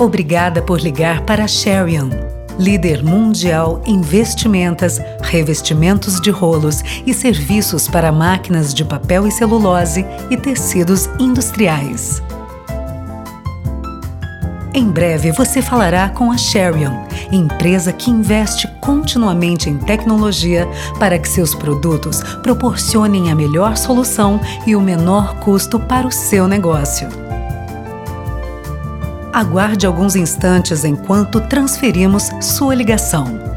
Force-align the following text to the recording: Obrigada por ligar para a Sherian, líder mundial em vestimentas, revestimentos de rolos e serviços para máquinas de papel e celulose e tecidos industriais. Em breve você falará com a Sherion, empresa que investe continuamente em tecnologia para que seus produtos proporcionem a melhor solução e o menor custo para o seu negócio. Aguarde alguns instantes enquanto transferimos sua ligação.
Obrigada 0.00 0.62
por 0.62 0.80
ligar 0.80 1.20
para 1.26 1.44
a 1.44 1.46
Sherian, 1.46 2.08
líder 2.58 3.04
mundial 3.04 3.82
em 3.84 4.00
vestimentas, 4.00 4.98
revestimentos 5.20 6.18
de 6.22 6.30
rolos 6.30 6.82
e 7.04 7.12
serviços 7.12 7.86
para 7.86 8.10
máquinas 8.10 8.72
de 8.72 8.82
papel 8.82 9.26
e 9.26 9.30
celulose 9.30 10.06
e 10.30 10.38
tecidos 10.38 11.06
industriais. 11.18 12.22
Em 14.72 14.88
breve 14.88 15.32
você 15.32 15.60
falará 15.60 16.08
com 16.08 16.32
a 16.32 16.38
Sherion, 16.38 17.04
empresa 17.30 17.92
que 17.92 18.10
investe 18.10 18.66
continuamente 18.80 19.68
em 19.68 19.76
tecnologia 19.76 20.66
para 20.98 21.18
que 21.18 21.28
seus 21.28 21.54
produtos 21.54 22.22
proporcionem 22.42 23.30
a 23.30 23.34
melhor 23.34 23.76
solução 23.76 24.40
e 24.66 24.74
o 24.74 24.80
menor 24.80 25.40
custo 25.40 25.78
para 25.78 26.06
o 26.06 26.10
seu 26.10 26.48
negócio. 26.48 27.29
Aguarde 29.32 29.86
alguns 29.86 30.16
instantes 30.16 30.84
enquanto 30.84 31.40
transferimos 31.40 32.30
sua 32.40 32.74
ligação. 32.74 33.49